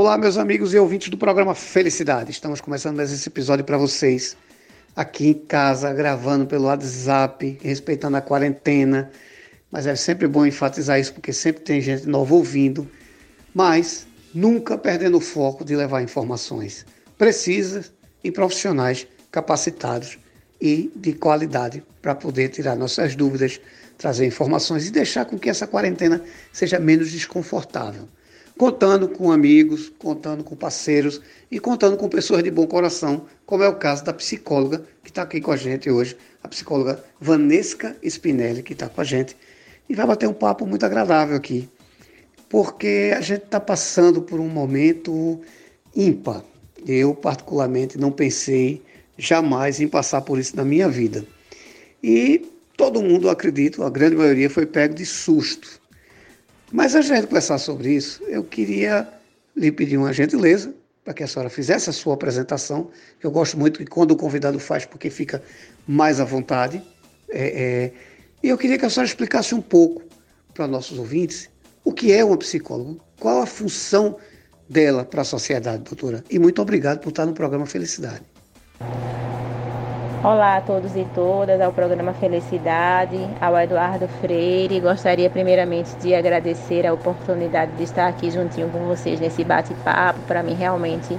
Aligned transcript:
Olá, 0.00 0.16
meus 0.16 0.38
amigos 0.38 0.72
e 0.72 0.78
ouvintes 0.78 1.10
do 1.10 1.18
programa 1.18 1.54
Felicidade. 1.54 2.30
Estamos 2.30 2.58
começando 2.58 2.96
mais 2.96 3.12
esse 3.12 3.28
episódio 3.28 3.66
para 3.66 3.76
vocês 3.76 4.34
aqui 4.96 5.28
em 5.28 5.34
casa, 5.34 5.92
gravando 5.92 6.46
pelo 6.46 6.64
WhatsApp, 6.64 7.58
respeitando 7.60 8.16
a 8.16 8.22
quarentena. 8.22 9.10
Mas 9.70 9.86
é 9.86 9.94
sempre 9.94 10.26
bom 10.26 10.46
enfatizar 10.46 10.98
isso 10.98 11.12
porque 11.12 11.34
sempre 11.34 11.62
tem 11.64 11.82
gente 11.82 12.08
nova 12.08 12.32
ouvindo, 12.32 12.90
mas 13.52 14.06
nunca 14.34 14.78
perdendo 14.78 15.18
o 15.18 15.20
foco 15.20 15.66
de 15.66 15.76
levar 15.76 16.00
informações 16.00 16.86
precisas 17.18 17.92
e 18.24 18.32
profissionais 18.32 19.06
capacitados 19.30 20.18
e 20.58 20.90
de 20.96 21.12
qualidade 21.12 21.84
para 22.00 22.14
poder 22.14 22.48
tirar 22.48 22.74
nossas 22.74 23.14
dúvidas, 23.14 23.60
trazer 23.98 24.24
informações 24.24 24.88
e 24.88 24.90
deixar 24.90 25.26
com 25.26 25.38
que 25.38 25.50
essa 25.50 25.66
quarentena 25.66 26.24
seja 26.50 26.78
menos 26.80 27.12
desconfortável. 27.12 28.08
Contando 28.60 29.08
com 29.08 29.32
amigos, 29.32 29.90
contando 29.98 30.44
com 30.44 30.54
parceiros 30.54 31.18
e 31.50 31.58
contando 31.58 31.96
com 31.96 32.10
pessoas 32.10 32.42
de 32.42 32.50
bom 32.50 32.66
coração, 32.66 33.24
como 33.46 33.62
é 33.62 33.68
o 33.70 33.76
caso 33.76 34.04
da 34.04 34.12
psicóloga 34.12 34.84
que 35.02 35.08
está 35.08 35.22
aqui 35.22 35.40
com 35.40 35.50
a 35.50 35.56
gente 35.56 35.88
hoje, 35.88 36.14
a 36.42 36.48
psicóloga 36.48 37.02
Vanesca 37.18 37.96
Spinelli, 38.02 38.62
que 38.62 38.74
está 38.74 38.86
com 38.86 39.00
a 39.00 39.04
gente, 39.04 39.34
e 39.88 39.94
vai 39.94 40.06
bater 40.06 40.28
um 40.28 40.34
papo 40.34 40.66
muito 40.66 40.84
agradável 40.84 41.34
aqui, 41.38 41.70
porque 42.50 43.14
a 43.16 43.22
gente 43.22 43.44
está 43.44 43.58
passando 43.58 44.20
por 44.20 44.38
um 44.38 44.48
momento 44.50 45.40
ímpar. 45.96 46.44
Eu, 46.86 47.14
particularmente, 47.14 47.96
não 47.96 48.12
pensei 48.12 48.82
jamais 49.16 49.80
em 49.80 49.88
passar 49.88 50.20
por 50.20 50.38
isso 50.38 50.54
na 50.54 50.66
minha 50.66 50.86
vida. 50.86 51.24
E 52.02 52.46
todo 52.76 53.00
mundo, 53.00 53.30
acredito, 53.30 53.82
a 53.82 53.88
grande 53.88 54.16
maioria 54.16 54.50
foi 54.50 54.66
pego 54.66 54.92
de 54.92 55.06
susto. 55.06 55.79
Mas 56.72 56.94
antes 56.94 57.10
de 57.10 57.26
conversar 57.26 57.58
sobre 57.58 57.92
isso, 57.92 58.22
eu 58.24 58.44
queria 58.44 59.08
lhe 59.56 59.72
pedir 59.72 59.96
uma 59.96 60.12
gentileza 60.12 60.72
para 61.04 61.14
que 61.14 61.22
a 61.22 61.26
senhora 61.26 61.50
fizesse 61.50 61.90
a 61.90 61.92
sua 61.92 62.14
apresentação, 62.14 62.90
eu 63.22 63.30
gosto 63.30 63.58
muito 63.58 63.78
que 63.78 63.86
quando 63.86 64.12
o 64.12 64.16
convidado 64.16 64.60
faz, 64.60 64.84
porque 64.84 65.10
fica 65.10 65.42
mais 65.86 66.20
à 66.20 66.24
vontade. 66.24 66.82
É, 67.28 67.62
é, 67.62 67.92
e 68.42 68.48
eu 68.48 68.58
queria 68.58 68.78
que 68.78 68.84
a 68.84 68.90
senhora 68.90 69.08
explicasse 69.08 69.54
um 69.54 69.60
pouco 69.60 70.02
para 70.54 70.66
nossos 70.66 70.98
ouvintes 70.98 71.48
o 71.84 71.92
que 71.92 72.12
é 72.12 72.24
uma 72.24 72.36
psicóloga, 72.36 73.00
qual 73.18 73.42
a 73.42 73.46
função 73.46 74.16
dela 74.68 75.04
para 75.04 75.22
a 75.22 75.24
sociedade, 75.24 75.82
doutora. 75.82 76.22
E 76.30 76.38
muito 76.38 76.60
obrigado 76.62 77.00
por 77.00 77.08
estar 77.08 77.26
no 77.26 77.32
programa 77.32 77.66
Felicidade. 77.66 78.22
Olá 80.22 80.58
a 80.58 80.60
todos 80.60 80.94
e 80.96 81.06
todas 81.14 81.58
ao 81.62 81.72
programa 81.72 82.12
Felicidade, 82.12 83.16
ao 83.40 83.58
Eduardo 83.58 84.06
Freire. 84.20 84.78
Gostaria 84.78 85.30
primeiramente 85.30 85.96
de 85.96 86.14
agradecer 86.14 86.86
a 86.86 86.92
oportunidade 86.92 87.72
de 87.72 87.84
estar 87.84 88.06
aqui 88.06 88.30
juntinho 88.30 88.68
com 88.68 88.80
vocês 88.80 89.18
nesse 89.18 89.42
bate-papo. 89.42 90.20
Para 90.26 90.42
mim 90.42 90.52
realmente 90.52 91.18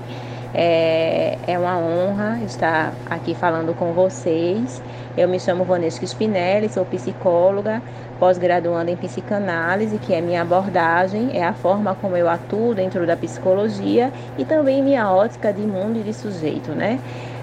é, 0.53 1.35
é 1.47 1.57
uma 1.57 1.79
honra 1.79 2.41
estar 2.45 2.93
aqui 3.09 3.33
falando 3.33 3.73
com 3.73 3.91
vocês. 3.91 4.83
Eu 5.17 5.27
me 5.27 5.39
chamo 5.39 5.63
Vanesca 5.63 6.05
Spinelli, 6.05 6.69
sou 6.69 6.85
psicóloga, 6.85 7.81
pós-graduando 8.19 8.91
em 8.91 8.95
psicanálise, 8.95 9.97
que 9.97 10.13
é 10.13 10.21
minha 10.21 10.43
abordagem, 10.43 11.31
é 11.33 11.43
a 11.43 11.53
forma 11.53 11.95
como 11.95 12.15
eu 12.15 12.29
atuo 12.29 12.75
dentro 12.75 13.07
da 13.07 13.17
psicologia 13.17 14.13
e 14.37 14.45
também 14.45 14.83
minha 14.83 15.11
ótica 15.11 15.51
de 15.51 15.63
mundo 15.63 15.99
e 15.99 16.03
de 16.03 16.13
sujeito, 16.13 16.73
né? 16.73 16.99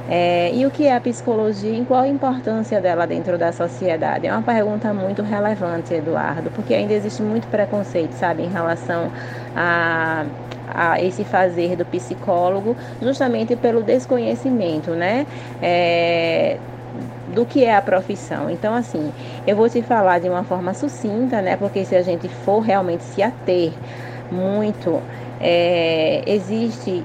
É, 0.08 0.50
e 0.54 0.64
o 0.64 0.70
que 0.70 0.86
é 0.86 0.96
a 0.96 1.00
psicologia 1.00 1.78
e 1.78 1.84
qual 1.84 2.00
a 2.00 2.08
importância 2.08 2.80
dela 2.80 3.06
dentro 3.06 3.36
da 3.36 3.52
sociedade? 3.52 4.26
É 4.26 4.32
uma 4.32 4.42
pergunta 4.42 4.92
muito 4.94 5.22
relevante, 5.22 5.92
Eduardo, 5.92 6.50
porque 6.50 6.72
ainda 6.72 6.94
existe 6.94 7.22
muito 7.22 7.46
preconceito, 7.48 8.12
sabe, 8.12 8.42
em 8.42 8.48
relação 8.48 9.10
a, 9.54 10.24
a 10.66 11.02
esse 11.02 11.24
fazer 11.24 11.76
do 11.76 11.84
psicólogo, 11.84 12.74
justamente 13.02 13.54
pelo 13.54 13.82
desconhecimento, 13.82 14.92
né? 14.92 15.26
É, 15.60 16.56
do 17.34 17.44
que 17.44 17.62
é 17.62 17.76
a 17.76 17.82
profissão. 17.82 18.48
Então, 18.48 18.74
assim, 18.74 19.12
eu 19.46 19.54
vou 19.54 19.68
te 19.68 19.82
falar 19.82 20.20
de 20.20 20.28
uma 20.30 20.42
forma 20.42 20.72
sucinta, 20.72 21.42
né? 21.42 21.54
Porque 21.56 21.84
se 21.84 21.94
a 21.94 22.00
gente 22.00 22.28
for 22.28 22.60
realmente 22.60 23.04
se 23.04 23.22
ater 23.22 23.72
muito, 24.30 25.02
é, 25.38 26.22
existe 26.26 27.04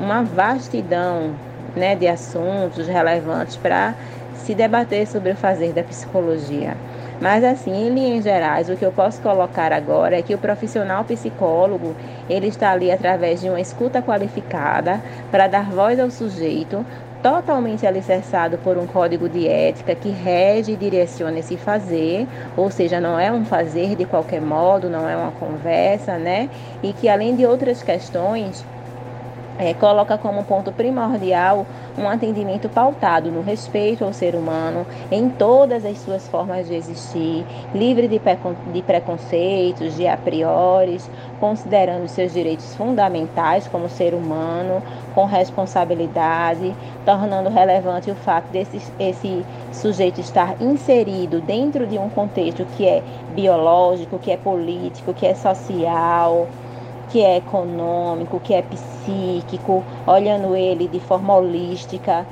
uma 0.00 0.24
vastidão 0.24 1.34
né, 1.76 1.94
de 1.94 2.06
assuntos 2.08 2.86
relevantes 2.86 3.56
para 3.56 3.94
se 4.34 4.54
debater 4.54 5.06
sobre 5.06 5.32
o 5.32 5.36
fazer 5.36 5.72
da 5.72 5.82
psicologia. 5.82 6.76
Mas 7.20 7.44
assim, 7.44 7.86
em 7.86 7.90
linhas 7.90 8.24
gerais, 8.24 8.70
o 8.70 8.76
que 8.76 8.84
eu 8.84 8.90
posso 8.90 9.20
colocar 9.20 9.72
agora 9.72 10.18
é 10.18 10.22
que 10.22 10.34
o 10.34 10.38
profissional 10.38 11.04
psicólogo, 11.04 11.94
ele 12.28 12.46
está 12.46 12.70
ali 12.70 12.90
através 12.90 13.42
de 13.42 13.48
uma 13.48 13.60
escuta 13.60 14.00
qualificada 14.00 15.02
para 15.30 15.46
dar 15.46 15.70
voz 15.70 16.00
ao 16.00 16.10
sujeito, 16.10 16.84
totalmente 17.22 17.86
alicerçado 17.86 18.56
por 18.56 18.78
um 18.78 18.86
código 18.86 19.28
de 19.28 19.46
ética 19.46 19.94
que 19.94 20.08
rege 20.08 20.72
e 20.72 20.76
direciona 20.76 21.40
esse 21.40 21.58
fazer, 21.58 22.26
ou 22.56 22.70
seja, 22.70 22.98
não 22.98 23.20
é 23.20 23.30
um 23.30 23.44
fazer 23.44 23.94
de 23.94 24.06
qualquer 24.06 24.40
modo, 24.40 24.88
não 24.88 25.06
é 25.06 25.14
uma 25.14 25.32
conversa, 25.32 26.16
né? 26.16 26.48
E 26.82 26.94
que 26.94 27.06
além 27.06 27.36
de 27.36 27.44
outras 27.44 27.82
questões, 27.82 28.64
é, 29.60 29.74
coloca 29.74 30.16
como 30.16 30.42
ponto 30.44 30.72
primordial 30.72 31.66
um 31.98 32.08
atendimento 32.08 32.66
pautado 32.70 33.30
no 33.30 33.42
respeito 33.42 34.02
ao 34.02 34.12
ser 34.12 34.34
humano 34.34 34.86
em 35.12 35.28
todas 35.28 35.84
as 35.84 35.98
suas 35.98 36.26
formas 36.28 36.66
de 36.66 36.74
existir, 36.74 37.44
livre 37.74 38.08
de, 38.08 38.18
de 38.72 38.82
preconceitos, 38.82 39.94
de 39.96 40.08
a 40.08 40.16
priori, 40.16 40.98
considerando 41.38 42.08
seus 42.08 42.32
direitos 42.32 42.74
fundamentais 42.74 43.68
como 43.68 43.88
ser 43.90 44.14
humano, 44.14 44.82
com 45.14 45.26
responsabilidade, 45.26 46.74
tornando 47.04 47.50
relevante 47.50 48.10
o 48.10 48.14
fato 48.14 48.50
desse 48.50 48.80
esse 48.98 49.44
sujeito 49.72 50.20
estar 50.20 50.56
inserido 50.60 51.40
dentro 51.40 51.86
de 51.86 51.98
um 51.98 52.08
contexto 52.08 52.64
que 52.76 52.86
é 52.86 53.02
biológico, 53.34 54.18
que 54.18 54.30
é 54.30 54.38
político, 54.38 55.12
que 55.12 55.26
é 55.26 55.34
social 55.34 56.48
que 57.10 57.22
é 57.22 57.36
econômico, 57.36 58.40
que 58.40 58.54
é 58.54 58.62
psíquico, 58.62 59.82
olhando 60.06 60.54
ele 60.56 60.88
de 60.88 61.00
forma 61.00 61.34
holística. 61.34 62.24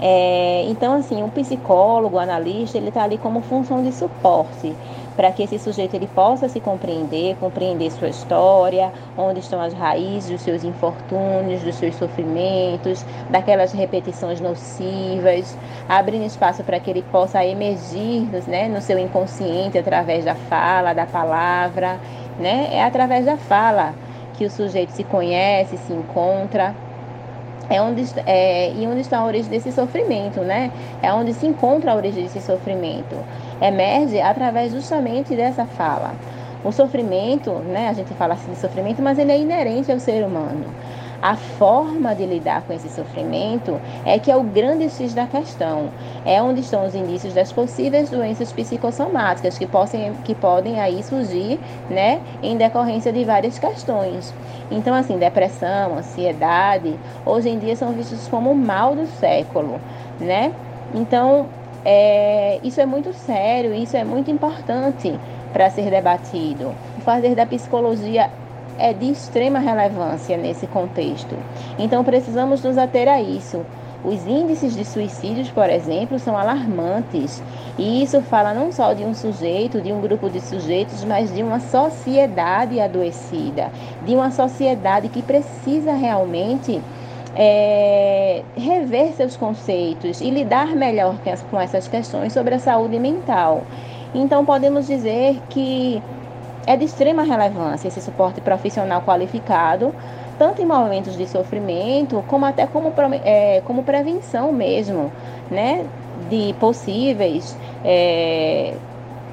É, 0.00 0.66
então, 0.68 0.92
assim, 0.92 1.22
o 1.22 1.28
psicólogo, 1.28 2.18
analista, 2.18 2.76
ele 2.76 2.88
está 2.88 3.02
ali 3.02 3.16
como 3.16 3.40
função 3.40 3.82
de 3.82 3.92
suporte 3.92 4.74
para 5.16 5.32
que 5.32 5.42
esse 5.42 5.58
sujeito 5.58 5.94
ele 5.94 6.06
possa 6.06 6.46
se 6.48 6.60
compreender, 6.60 7.36
compreender 7.40 7.90
sua 7.90 8.08
história, 8.08 8.92
onde 9.16 9.40
estão 9.40 9.60
as 9.60 9.72
raízes 9.72 10.30
dos 10.30 10.42
seus 10.42 10.62
infortúnios, 10.62 11.62
dos 11.62 11.74
seus 11.76 11.94
sofrimentos, 11.94 13.02
daquelas 13.30 13.72
repetições 13.72 14.40
nocivas, 14.40 15.56
abrindo 15.88 16.26
espaço 16.26 16.62
para 16.62 16.78
que 16.78 16.90
ele 16.90 17.02
possa 17.10 17.42
emergir 17.42 18.28
né, 18.46 18.68
no 18.68 18.82
seu 18.82 18.98
inconsciente 18.98 19.78
através 19.78 20.24
da 20.24 20.34
fala, 20.34 20.92
da 20.92 21.06
palavra, 21.06 21.98
né? 22.38 22.68
É 22.70 22.84
através 22.84 23.24
da 23.24 23.38
fala 23.38 23.94
que 24.36 24.44
o 24.44 24.50
sujeito 24.50 24.90
se 24.90 25.04
conhece, 25.04 25.76
se 25.76 25.92
encontra. 25.92 26.74
É 27.68 27.82
onde, 27.82 28.04
é, 28.26 28.72
e 28.72 28.86
onde 28.86 29.00
está 29.00 29.18
a 29.18 29.24
origem 29.24 29.50
desse 29.50 29.72
sofrimento, 29.72 30.40
né? 30.40 30.70
É 31.02 31.12
onde 31.12 31.34
se 31.34 31.46
encontra 31.46 31.92
a 31.92 31.94
origem 31.96 32.22
desse 32.22 32.40
sofrimento. 32.40 33.16
Emerge 33.60 34.20
através 34.20 34.72
justamente 34.72 35.34
dessa 35.34 35.64
fala. 35.64 36.12
O 36.64 36.70
sofrimento, 36.70 37.50
né? 37.50 37.88
A 37.88 37.92
gente 37.92 38.12
fala 38.14 38.34
assim 38.34 38.52
de 38.52 38.58
sofrimento, 38.58 39.02
mas 39.02 39.18
ele 39.18 39.32
é 39.32 39.38
inerente 39.38 39.90
ao 39.90 39.98
ser 39.98 40.24
humano. 40.24 40.64
A 41.20 41.34
forma 41.34 42.14
de 42.14 42.26
lidar 42.26 42.62
com 42.62 42.72
esse 42.72 42.88
sofrimento 42.88 43.80
é 44.04 44.18
que 44.18 44.30
é 44.30 44.36
o 44.36 44.42
grande 44.42 44.88
X 44.90 45.14
da 45.14 45.26
questão. 45.26 45.90
É 46.24 46.40
onde 46.42 46.60
estão 46.60 46.86
os 46.86 46.94
indícios 46.94 47.32
das 47.34 47.52
possíveis 47.52 48.10
doenças 48.10 48.52
psicossomáticas 48.52 49.56
que, 49.56 49.66
possam, 49.66 50.14
que 50.24 50.34
podem 50.34 50.80
aí 50.80 51.02
surgir, 51.02 51.58
né, 51.88 52.20
em 52.42 52.56
decorrência 52.56 53.12
de 53.12 53.24
várias 53.24 53.58
questões. 53.58 54.34
Então, 54.70 54.94
assim, 54.94 55.18
depressão, 55.18 55.98
ansiedade, 55.98 56.94
hoje 57.24 57.48
em 57.48 57.58
dia 57.58 57.76
são 57.76 57.92
vistos 57.92 58.28
como 58.28 58.50
o 58.50 58.54
mal 58.54 58.94
do 58.94 59.06
século, 59.06 59.80
né? 60.20 60.52
Então, 60.94 61.46
é, 61.84 62.58
isso 62.64 62.80
é 62.80 62.86
muito 62.86 63.12
sério, 63.12 63.72
isso 63.72 63.96
é 63.96 64.04
muito 64.04 64.30
importante 64.30 65.18
para 65.52 65.70
ser 65.70 65.88
debatido. 65.88 66.74
O 66.98 67.00
fazer 67.00 67.34
da 67.34 67.46
psicologia 67.46 68.28
é 68.78 68.92
de 68.92 69.10
extrema 69.10 69.58
relevância 69.58 70.36
nesse 70.36 70.66
contexto. 70.66 71.36
Então 71.78 72.04
precisamos 72.04 72.62
nos 72.62 72.78
ater 72.78 73.08
a 73.08 73.20
isso. 73.20 73.64
Os 74.04 74.24
índices 74.26 74.76
de 74.76 74.84
suicídios, 74.84 75.50
por 75.50 75.68
exemplo, 75.68 76.18
são 76.18 76.38
alarmantes. 76.38 77.42
E 77.76 78.02
isso 78.02 78.20
fala 78.22 78.54
não 78.54 78.70
só 78.70 78.92
de 78.92 79.02
um 79.02 79.12
sujeito, 79.12 79.80
de 79.80 79.92
um 79.92 80.00
grupo 80.00 80.30
de 80.30 80.40
sujeitos, 80.40 81.04
mas 81.04 81.34
de 81.34 81.42
uma 81.42 81.58
sociedade 81.58 82.80
adoecida, 82.80 83.70
de 84.04 84.14
uma 84.14 84.30
sociedade 84.30 85.08
que 85.08 85.22
precisa 85.22 85.92
realmente 85.92 86.80
é, 87.34 88.42
rever 88.56 89.12
seus 89.12 89.36
conceitos 89.36 90.20
e 90.20 90.30
lidar 90.30 90.68
melhor 90.76 91.16
com 91.50 91.60
essas 91.60 91.88
questões 91.88 92.32
sobre 92.32 92.54
a 92.54 92.58
saúde 92.58 92.98
mental. 92.98 93.64
Então, 94.14 94.44
podemos 94.44 94.86
dizer 94.86 95.42
que 95.50 96.00
é 96.66 96.76
de 96.76 96.84
extrema 96.84 97.22
relevância 97.22 97.88
esse 97.88 98.00
suporte 98.00 98.40
profissional 98.40 99.02
qualificado 99.02 99.94
tanto 100.38 100.60
em 100.60 100.66
momentos 100.66 101.16
de 101.16 101.26
sofrimento, 101.26 102.22
como 102.28 102.44
até 102.44 102.66
como, 102.66 102.92
é, 103.24 103.62
como 103.64 103.82
prevenção 103.82 104.52
mesmo, 104.52 105.10
né? 105.50 105.84
De 106.28 106.54
possíveis 106.60 107.56
é, 107.84 108.74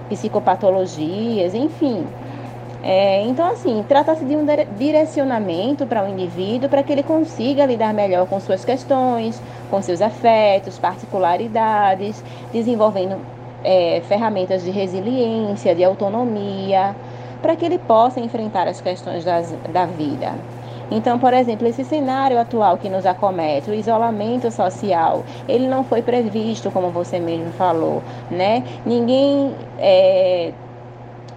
psicopatologias, 0.09 1.53
enfim. 1.53 2.05
É, 2.81 3.21
então, 3.23 3.49
assim, 3.49 3.83
trata-se 3.87 4.25
de 4.25 4.35
um 4.35 4.45
direcionamento 4.77 5.85
para 5.85 6.03
o 6.03 6.09
indivíduo 6.09 6.69
para 6.69 6.83
que 6.83 6.91
ele 6.91 7.03
consiga 7.03 7.65
lidar 7.65 7.93
melhor 7.93 8.27
com 8.27 8.39
suas 8.41 8.65
questões, 8.65 9.41
com 9.69 9.81
seus 9.81 10.01
afetos, 10.01 10.77
particularidades, 10.77 12.21
desenvolvendo 12.51 13.17
é, 13.63 14.01
ferramentas 14.07 14.63
de 14.63 14.71
resiliência, 14.71 15.73
de 15.73 15.81
autonomia, 15.81 16.93
para 17.43 17.55
que 17.57 17.65
ele 17.65 17.77
possa 17.77 18.19
enfrentar 18.19 18.67
as 18.67 18.81
questões 18.81 19.23
das, 19.23 19.53
da 19.71 19.85
vida. 19.85 20.31
Então, 20.89 21.19
por 21.19 21.33
exemplo, 21.33 21.67
esse 21.67 21.83
cenário 21.83 22.39
atual 22.39 22.77
que 22.77 22.89
nos 22.89 23.05
acomete, 23.05 23.69
o 23.69 23.73
isolamento 23.73 24.49
social, 24.49 25.23
ele 25.47 25.67
não 25.67 25.83
foi 25.83 26.01
previsto, 26.01 26.71
como 26.71 26.89
você 26.89 27.19
mesmo 27.19 27.51
falou, 27.51 28.01
né? 28.31 28.63
Ninguém 28.85 29.53
é, 29.77 30.53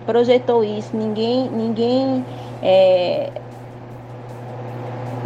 projetou 0.05 0.63
isso, 0.63 0.97
ninguém, 0.97 1.49
ninguém 1.51 2.25
é, 2.63 3.31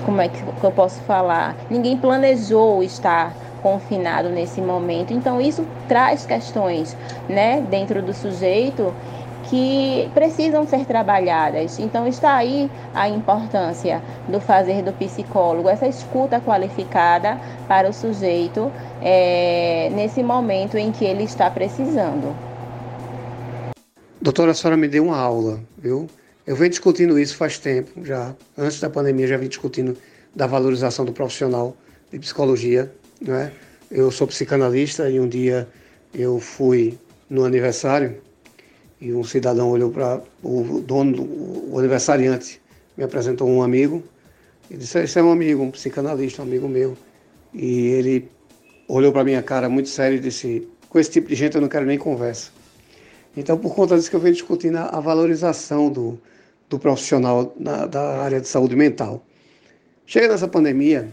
como 0.05 0.21
é 0.21 0.29
que 0.29 0.43
eu 0.63 0.73
posso 0.73 1.01
falar? 1.03 1.57
Ninguém 1.69 1.97
planejou 1.97 2.83
estar 2.83 3.35
confinado 3.63 4.29
nesse 4.31 4.61
momento. 4.61 5.13
Então 5.13 5.41
isso 5.41 5.67
traz 5.87 6.25
questões, 6.25 6.97
né, 7.29 7.61
dentro 7.69 8.03
do 8.03 8.15
sujeito 8.15 8.95
que 9.51 10.09
precisam 10.15 10.65
ser 10.67 10.87
trabalhadas. 10.87 11.81
Então 11.81 12.07
está 12.07 12.37
aí 12.37 12.71
a 12.95 13.09
importância 13.09 14.01
do 14.29 14.41
fazer 14.41 14.83
do 14.83 14.93
psicólogo, 14.93 15.69
essa 15.69 15.89
escuta 15.89 16.41
qualificada 16.41 17.37
para 17.67 17.89
o 17.89 17.93
sujeito 17.93 18.71
é, 19.03 19.91
nesse 19.93 20.23
momento 20.23 20.79
em 20.79 20.93
que 20.93 21.05
ele 21.05 21.25
está 21.25 21.51
precisando. 21.51 22.35
Doutora, 24.23 24.53
a 24.53 24.55
senhora 24.55 24.77
me 24.77 24.87
deu 24.87 25.05
uma 25.05 25.19
aula, 25.19 25.59
viu? 25.77 26.09
Eu 26.47 26.55
venho 26.55 26.71
discutindo 26.71 27.19
isso 27.19 27.37
faz 27.37 27.59
tempo, 27.59 28.05
já 28.05 28.35
antes 28.57 28.81
da 28.81 28.89
pandemia 28.89 29.27
já 29.27 29.37
vim 29.37 29.49
discutindo 29.49 29.97
da 30.35 30.47
valorização 30.47 31.05
do 31.05 31.13
profissional 31.13 31.77
de 32.13 32.19
psicologia, 32.19 32.93
não 33.21 33.35
é? 33.35 33.51
Eu 33.91 34.11
sou 34.13 34.27
psicanalista 34.29 35.11
e 35.11 35.19
um 35.19 35.29
dia 35.29 35.67
eu 36.15 36.39
fui 36.39 36.97
no 37.29 37.45
aniversário 37.45 38.17
e 39.01 39.13
um 39.13 39.25
cidadão 39.25 39.71
olhou 39.71 39.91
para 39.91 40.21
o 40.43 40.81
dono, 40.81 41.23
o 41.71 41.79
aniversariante, 41.79 42.61
me 42.97 43.05
apresentou 43.05 43.49
um 43.49 43.63
amigo 43.63 44.03
e 44.71 44.77
disse: 44.77 44.99
Esse 44.99 45.19
é 45.19 45.23
um 45.23 45.33
amigo, 45.33 45.63
um 45.63 45.71
psicanalista, 45.71 46.43
um 46.43 46.45
amigo 46.45 46.69
meu. 46.69 46.97
E 47.55 47.87
ele 47.87 48.29
olhou 48.87 49.11
para 49.13 49.25
minha 49.25 49.43
cara 49.43 49.69
muito 49.69 49.89
sério 49.89 50.19
e 50.19 50.21
disse: 50.21 50.69
Com 50.89 50.99
esse 50.99 51.11
tipo 51.11 51.29
de 51.29 51.35
gente 51.35 51.55
eu 51.55 51.61
não 51.61 51.69
quero 51.69 51.87
nem 51.87 51.97
conversa. 51.97 52.51
Então, 53.37 53.57
por 53.57 53.75
conta 53.75 53.97
disso 53.97 54.11
que 54.11 54.17
eu 54.17 54.21
venho 54.21 54.35
discutindo 54.35 54.77
a 54.77 55.01
valorização 55.01 55.91
do, 55.91 56.21
do 56.69 56.79
profissional 56.79 57.55
na, 57.59 57.87
da 57.87 58.23
área 58.23 58.41
de 58.41 58.49
saúde 58.49 58.77
mental. 58.77 59.25
Chega 60.05 60.29
nessa 60.29 60.49
pandemia, 60.49 61.09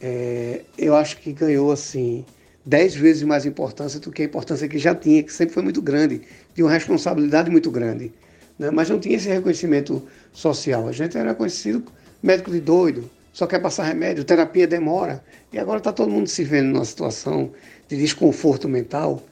é, 0.00 0.62
eu 0.76 0.94
acho 0.96 1.18
que 1.18 1.32
ganhou 1.32 1.70
assim 1.70 2.24
dez 2.64 2.94
vezes 2.94 3.22
mais 3.22 3.46
importância 3.46 3.98
do 4.00 4.10
que 4.10 4.22
a 4.22 4.24
importância 4.24 4.68
que 4.68 4.78
já 4.78 4.94
tinha, 4.94 5.22
que 5.22 5.32
sempre 5.32 5.54
foi 5.54 5.62
muito 5.62 5.80
grande, 5.80 6.22
de 6.60 6.64
uma 6.64 6.70
responsabilidade 6.70 7.50
muito 7.50 7.70
grande. 7.70 8.12
Né? 8.58 8.70
Mas 8.70 8.90
não 8.90 9.00
tinha 9.00 9.16
esse 9.16 9.28
reconhecimento 9.30 10.06
social. 10.30 10.86
A 10.86 10.92
gente 10.92 11.16
era 11.16 11.34
conhecido 11.34 11.82
médico 12.22 12.50
de 12.50 12.60
doido, 12.60 13.10
só 13.32 13.46
quer 13.46 13.60
passar 13.60 13.84
remédio, 13.84 14.24
terapia 14.24 14.66
demora. 14.66 15.24
E 15.50 15.58
agora 15.58 15.78
está 15.78 15.90
todo 15.90 16.10
mundo 16.10 16.28
se 16.28 16.44
vendo 16.44 16.66
numa 16.66 16.84
situação 16.84 17.50
de 17.88 17.96
desconforto 17.96 18.68
mental 18.68 19.22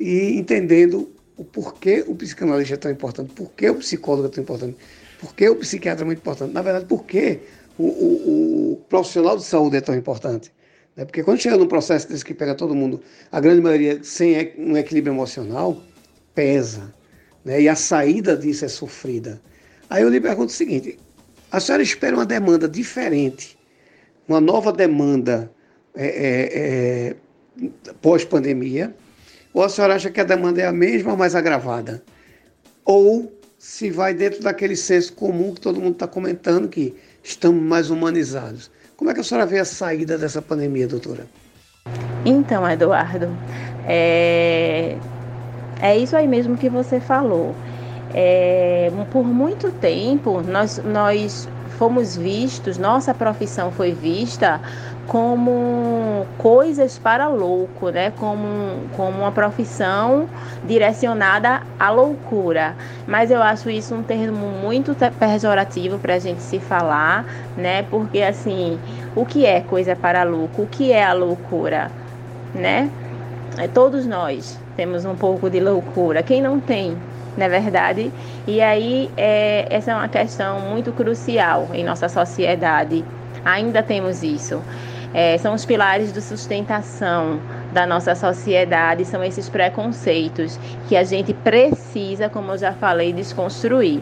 e 0.00 0.38
entendendo 0.38 1.10
o 1.36 1.44
porquê 1.44 2.04
o 2.08 2.14
psicanalista 2.14 2.74
é 2.74 2.78
tão 2.78 2.90
importante, 2.90 3.34
por 3.34 3.52
que 3.52 3.68
o 3.68 3.74
psicólogo 3.74 4.28
é 4.28 4.30
tão 4.30 4.42
importante, 4.42 4.76
por 5.20 5.34
que 5.34 5.46
o 5.46 5.56
psiquiatra 5.56 6.04
é 6.04 6.06
muito 6.06 6.20
importante. 6.20 6.54
Na 6.54 6.62
verdade, 6.62 6.86
por 6.86 7.04
que 7.04 7.40
o, 7.78 7.84
o, 7.84 8.72
o 8.72 8.76
profissional 8.88 9.36
de 9.36 9.44
saúde 9.44 9.76
é 9.76 9.80
tão 9.82 9.94
importante. 9.94 10.50
Né? 10.96 11.04
Porque 11.04 11.22
quando 11.22 11.38
chega 11.38 11.58
num 11.58 11.68
processo 11.68 12.08
desse 12.08 12.24
que 12.24 12.32
pega 12.32 12.54
todo 12.54 12.74
mundo, 12.74 13.02
a 13.30 13.40
grande 13.40 13.60
maioria 13.60 14.02
sem 14.02 14.54
um 14.56 14.74
equilíbrio 14.74 15.12
emocional, 15.12 15.82
pesa. 16.38 16.94
Né? 17.44 17.62
E 17.62 17.68
a 17.68 17.74
saída 17.74 18.36
disso 18.36 18.64
é 18.64 18.68
sofrida. 18.68 19.40
Aí 19.90 20.04
eu 20.04 20.08
lhe 20.08 20.20
pergunto 20.20 20.52
o 20.52 20.56
seguinte: 20.56 20.96
a 21.50 21.58
senhora 21.58 21.82
espera 21.82 22.14
uma 22.14 22.24
demanda 22.24 22.68
diferente, 22.68 23.58
uma 24.28 24.40
nova 24.40 24.72
demanda 24.72 25.50
é, 25.96 26.06
é, 26.06 27.16
é, 27.64 27.66
pós-pandemia? 28.00 28.94
Ou 29.52 29.64
a 29.64 29.68
senhora 29.68 29.96
acha 29.96 30.10
que 30.10 30.20
a 30.20 30.24
demanda 30.24 30.60
é 30.60 30.66
a 30.66 30.72
mesma, 30.72 31.16
mas 31.16 31.34
agravada? 31.34 32.04
Ou 32.84 33.32
se 33.58 33.90
vai 33.90 34.14
dentro 34.14 34.40
daquele 34.40 34.76
senso 34.76 35.14
comum 35.14 35.52
que 35.52 35.60
todo 35.60 35.80
mundo 35.80 35.94
está 35.94 36.06
comentando, 36.06 36.68
que 36.68 36.94
estamos 37.24 37.60
mais 37.60 37.90
humanizados. 37.90 38.70
Como 38.96 39.10
é 39.10 39.14
que 39.14 39.20
a 39.20 39.24
senhora 39.24 39.44
vê 39.44 39.58
a 39.58 39.64
saída 39.64 40.16
dessa 40.16 40.40
pandemia, 40.40 40.86
doutora? 40.86 41.26
Então, 42.24 42.68
Eduardo, 42.68 43.26
é, 43.86 44.96
é 45.80 45.96
isso 45.96 46.16
aí 46.16 46.26
mesmo 46.26 46.56
que 46.56 46.68
você 46.68 47.00
falou. 47.00 47.54
É, 48.14 48.90
por 49.10 49.24
muito 49.24 49.70
tempo, 49.70 50.40
nós, 50.42 50.80
nós 50.84 51.48
fomos 51.78 52.16
vistos, 52.16 52.78
nossa 52.78 53.14
profissão 53.14 53.70
foi 53.70 53.92
vista 53.92 54.60
como 55.06 56.26
coisas 56.36 56.98
para 56.98 57.28
louco, 57.28 57.88
né? 57.88 58.12
Como, 58.18 58.88
como 58.94 59.20
uma 59.20 59.32
profissão 59.32 60.28
direcionada 60.64 61.62
à 61.78 61.90
loucura. 61.90 62.76
Mas 63.06 63.30
eu 63.30 63.42
acho 63.42 63.70
isso 63.70 63.94
um 63.94 64.02
termo 64.02 64.48
muito 64.48 64.94
pejorativo 65.18 65.98
para 65.98 66.14
a 66.14 66.18
gente 66.18 66.42
se 66.42 66.58
falar, 66.58 67.24
né? 67.56 67.82
Porque 67.84 68.20
assim, 68.22 68.78
o 69.16 69.24
que 69.24 69.46
é 69.46 69.60
coisa 69.60 69.96
para 69.96 70.24
louco? 70.24 70.62
O 70.62 70.66
que 70.66 70.92
é 70.92 71.04
a 71.04 71.14
loucura, 71.14 71.90
né? 72.54 72.90
É, 73.58 73.66
todos 73.66 74.06
nós 74.06 74.56
temos 74.76 75.04
um 75.04 75.16
pouco 75.16 75.50
de 75.50 75.58
loucura. 75.58 76.22
Quem 76.22 76.40
não 76.40 76.60
tem, 76.60 76.96
não 77.36 77.44
é 77.44 77.48
verdade? 77.48 78.12
E 78.46 78.60
aí, 78.60 79.10
é, 79.16 79.66
essa 79.68 79.90
é 79.90 79.94
uma 79.94 80.08
questão 80.08 80.60
muito 80.60 80.92
crucial 80.92 81.68
em 81.74 81.82
nossa 81.82 82.08
sociedade. 82.08 83.04
Ainda 83.44 83.82
temos 83.82 84.22
isso. 84.22 84.62
É, 85.12 85.36
são 85.38 85.54
os 85.54 85.64
pilares 85.64 86.12
de 86.12 86.22
sustentação 86.22 87.40
da 87.72 87.84
nossa 87.86 88.14
sociedade, 88.14 89.04
são 89.04 89.24
esses 89.24 89.48
preconceitos 89.48 90.58
que 90.86 90.96
a 90.96 91.02
gente 91.02 91.32
precisa, 91.32 92.28
como 92.28 92.52
eu 92.52 92.58
já 92.58 92.72
falei, 92.72 93.12
desconstruir. 93.12 94.00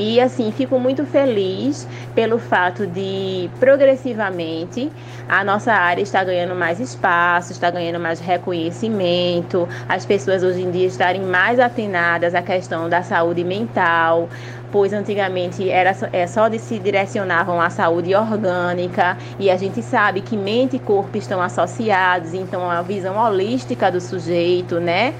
E 0.00 0.20
assim, 0.20 0.52
fico 0.52 0.78
muito 0.78 1.04
feliz 1.04 1.84
pelo 2.14 2.38
fato 2.38 2.86
de 2.86 3.50
progressivamente 3.58 4.92
a 5.28 5.42
nossa 5.42 5.72
área 5.72 6.00
está 6.00 6.22
ganhando 6.22 6.54
mais 6.54 6.78
espaço, 6.78 7.50
está 7.50 7.68
ganhando 7.68 7.98
mais 7.98 8.20
reconhecimento, 8.20 9.68
as 9.88 10.06
pessoas 10.06 10.44
hoje 10.44 10.62
em 10.62 10.70
dia 10.70 10.86
estarem 10.86 11.22
mais 11.22 11.58
atenadas 11.58 12.32
à 12.32 12.40
questão 12.40 12.88
da 12.88 13.02
saúde 13.02 13.42
mental, 13.42 14.28
pois 14.70 14.92
antigamente 14.92 15.68
era 15.68 15.96
é, 16.12 16.28
só 16.28 16.46
de 16.46 16.60
se 16.60 16.78
direcionavam 16.78 17.60
à 17.60 17.68
saúde 17.68 18.14
orgânica 18.14 19.18
e 19.36 19.50
a 19.50 19.56
gente 19.56 19.82
sabe 19.82 20.20
que 20.20 20.36
mente 20.36 20.76
e 20.76 20.78
corpo 20.78 21.18
estão 21.18 21.42
associados, 21.42 22.34
então 22.34 22.70
a 22.70 22.82
visão 22.82 23.16
holística 23.16 23.90
do 23.90 24.00
sujeito, 24.00 24.78
né? 24.78 25.12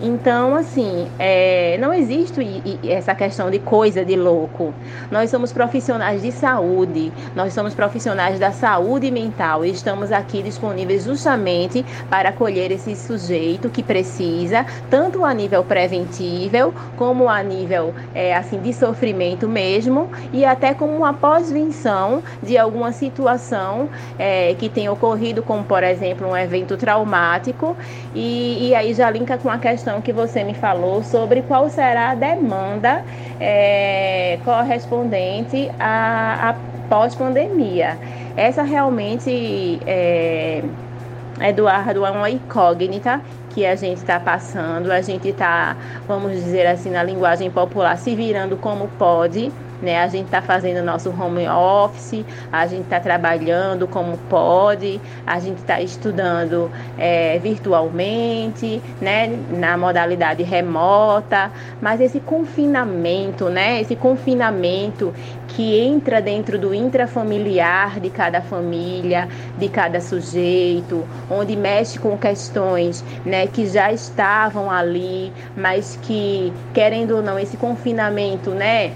Então, 0.00 0.54
assim, 0.54 1.08
é, 1.18 1.78
não 1.80 1.92
existe 1.92 2.40
essa 2.86 3.14
questão 3.14 3.50
de 3.50 3.58
coisa 3.58 4.04
de 4.04 4.14
louco. 4.14 4.74
Nós 5.10 5.30
somos 5.30 5.52
profissionais 5.52 6.20
de 6.20 6.30
saúde, 6.30 7.10
nós 7.34 7.54
somos 7.54 7.74
profissionais 7.74 8.38
da 8.38 8.52
saúde 8.52 9.10
mental 9.10 9.64
e 9.64 9.70
estamos 9.70 10.12
aqui 10.12 10.42
disponíveis 10.42 11.04
justamente 11.04 11.84
para 12.10 12.28
acolher 12.28 12.70
esse 12.70 12.94
sujeito 12.94 13.70
que 13.70 13.82
precisa, 13.82 14.66
tanto 14.90 15.24
a 15.24 15.32
nível 15.32 15.64
preventivo, 15.64 16.74
como 16.98 17.26
a 17.26 17.42
nível 17.42 17.94
é, 18.14 18.36
assim 18.36 18.60
de 18.60 18.74
sofrimento 18.74 19.48
mesmo, 19.48 20.10
e 20.30 20.44
até 20.44 20.74
como 20.74 20.94
uma 20.94 21.14
pós-venção 21.14 22.22
de 22.42 22.58
alguma 22.58 22.92
situação 22.92 23.88
é, 24.18 24.54
que 24.58 24.68
tenha 24.68 24.92
ocorrido, 24.92 25.42
como 25.42 25.64
por 25.64 25.82
exemplo 25.82 26.28
um 26.28 26.36
evento 26.36 26.76
traumático, 26.76 27.74
e, 28.14 28.68
e 28.68 28.74
aí 28.74 28.92
já 28.92 29.08
linka 29.08 29.38
com 29.38 29.48
a 29.48 29.56
questão 29.56 29.85
questão 29.86 30.00
que 30.00 30.12
você 30.12 30.42
me 30.42 30.52
falou 30.52 31.04
sobre 31.04 31.42
qual 31.42 31.70
será 31.70 32.10
a 32.10 32.14
demanda 32.16 33.04
é, 33.38 34.36
correspondente 34.44 35.70
à, 35.78 36.50
à 36.50 36.54
pós-pandemia. 36.88 37.96
Essa 38.36 38.64
realmente, 38.64 39.80
é, 39.86 40.64
Eduardo, 41.40 42.04
é 42.04 42.10
uma 42.10 42.28
incógnita 42.28 43.20
que 43.50 43.64
a 43.64 43.76
gente 43.76 43.98
está 43.98 44.18
passando. 44.18 44.90
A 44.90 45.00
gente 45.00 45.28
está, 45.28 45.76
vamos 46.08 46.32
dizer 46.32 46.66
assim, 46.66 46.90
na 46.90 47.04
linguagem 47.04 47.48
popular, 47.48 47.96
se 47.96 48.12
virando 48.16 48.56
como 48.56 48.88
pode 48.98 49.52
né? 49.82 50.02
A 50.02 50.08
gente 50.08 50.26
está 50.26 50.42
fazendo 50.42 50.84
nosso 50.84 51.10
home 51.10 51.48
office, 51.48 52.24
a 52.52 52.66
gente 52.66 52.82
está 52.82 53.00
trabalhando 53.00 53.86
como 53.86 54.16
pode, 54.28 55.00
a 55.26 55.38
gente 55.38 55.58
está 55.58 55.80
estudando 55.80 56.70
é, 56.98 57.38
virtualmente, 57.38 58.82
né? 59.00 59.38
Na 59.50 59.76
modalidade 59.76 60.42
remota, 60.42 61.50
mas 61.80 62.00
esse 62.00 62.20
confinamento, 62.20 63.48
né? 63.48 63.80
Esse 63.80 63.96
confinamento 63.96 65.12
que 65.48 65.78
entra 65.78 66.20
dentro 66.20 66.58
do 66.58 66.74
intrafamiliar 66.74 67.98
de 67.98 68.10
cada 68.10 68.42
família, 68.42 69.28
de 69.58 69.68
cada 69.68 70.00
sujeito, 70.00 71.06
onde 71.30 71.56
mexe 71.56 71.98
com 71.98 72.16
questões 72.18 73.02
né, 73.24 73.46
que 73.46 73.66
já 73.66 73.90
estavam 73.92 74.70
ali, 74.70 75.32
mas 75.56 75.98
que, 76.02 76.52
querendo 76.74 77.16
ou 77.16 77.22
não, 77.22 77.38
esse 77.38 77.56
confinamento 77.56 78.50
né, 78.50 78.92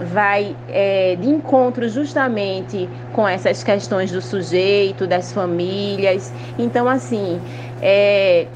vai 0.00 0.56
é, 0.68 1.16
de 1.20 1.28
encontro 1.28 1.88
justamente 1.88 2.88
com 3.12 3.26
essas 3.26 3.62
questões 3.62 4.10
do 4.10 4.20
sujeito, 4.20 5.06
das 5.06 5.32
famílias. 5.32 6.32
Então, 6.58 6.88
assim, 6.88 7.40
é, 7.80 8.46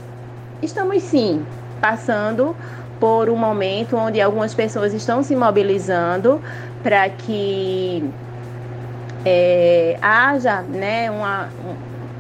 estamos 0.63 1.03
sim 1.03 1.45
passando 1.81 2.57
por 2.99 3.31
um 3.31 3.37
momento 3.37 3.97
onde 3.97 4.21
algumas 4.21 4.55
pessoas 4.55 4.93
estão 4.93 5.23
se 5.23 5.37
mobilizando 5.37 6.41
para 6.83 7.09
que 7.09 8.03
é, 9.25 9.97
haja 10.01 10.63
né, 10.63 11.11
uma, 11.11 11.49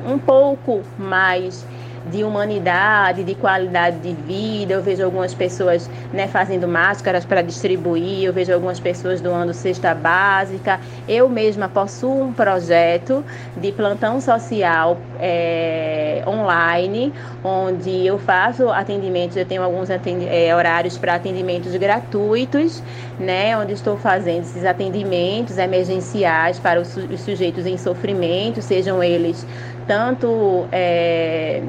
um, 0.06 0.18
pouco 0.18 0.82
mais 0.98 1.64
de 2.10 2.24
humanidade, 2.24 3.24
de 3.24 3.34
qualidade 3.34 3.98
de 3.98 4.12
vida. 4.12 4.74
Eu 4.74 4.82
vejo 4.82 5.04
algumas 5.04 5.34
pessoas 5.34 5.88
né, 6.12 6.26
fazendo 6.28 6.66
máscaras 6.66 7.24
para 7.24 7.42
distribuir, 7.42 8.24
eu 8.24 8.32
vejo 8.32 8.52
algumas 8.52 8.80
pessoas 8.80 9.20
doando 9.20 9.52
cesta 9.52 9.94
básica. 9.94 10.80
Eu 11.06 11.28
mesma 11.28 11.68
possuo 11.68 12.24
um 12.24 12.32
projeto 12.32 13.24
de 13.56 13.72
plantão 13.72 14.20
social 14.20 14.98
é, 15.20 16.22
online, 16.26 17.12
onde 17.42 18.06
eu 18.06 18.18
faço 18.18 18.68
atendimentos, 18.70 19.36
eu 19.36 19.46
tenho 19.46 19.62
alguns 19.62 19.88
é, 19.90 20.54
horários 20.54 20.96
para 20.96 21.14
atendimentos 21.14 21.74
gratuitos, 21.76 22.82
né, 23.18 23.56
onde 23.56 23.72
estou 23.72 23.96
fazendo 23.96 24.42
esses 24.42 24.64
atendimentos 24.64 25.58
emergenciais 25.58 26.58
para 26.58 26.80
os, 26.80 26.96
os 26.96 27.20
sujeitos 27.20 27.66
em 27.66 27.76
sofrimento, 27.76 28.62
sejam 28.62 29.02
eles 29.02 29.46
tanto 29.86 30.68
é, 30.70 31.62